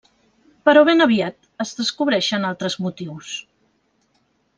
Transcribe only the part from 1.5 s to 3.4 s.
es descobreixen altres motius.